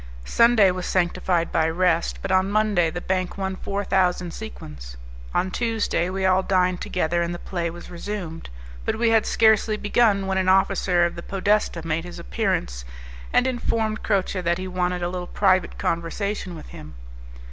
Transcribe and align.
Sunday 0.25 0.71
was 0.71 0.87
sanctified 0.87 1.51
by 1.51 1.69
rest, 1.69 2.17
but 2.23 2.31
on 2.31 2.49
Monday 2.49 2.89
the 2.89 2.99
bank 2.99 3.37
won 3.37 3.55
four 3.55 3.83
thousand 3.83 4.33
sequins. 4.33 4.97
On 5.31 5.49
the 5.49 5.55
Tuesday 5.55 6.09
we 6.09 6.25
all 6.25 6.41
dined 6.41 6.81
together, 6.81 7.21
and 7.21 7.35
the 7.35 7.37
play 7.37 7.69
was 7.69 7.91
resumed; 7.91 8.49
but 8.83 8.95
we 8.97 9.09
had 9.11 9.27
scarcely 9.27 9.77
begun 9.77 10.25
when 10.25 10.39
an 10.39 10.49
officer 10.49 11.05
of 11.05 11.13
the 11.13 11.21
podesta 11.21 11.85
made 11.85 12.03
his 12.03 12.17
appearance 12.17 12.83
and 13.31 13.45
informed 13.45 14.01
Croce 14.01 14.41
that 14.41 14.57
he 14.57 14.67
wanted 14.67 15.03
a 15.03 15.07
little 15.09 15.27
private 15.27 15.77
conversation 15.77 16.55
with 16.55 16.69
him. 16.69 16.95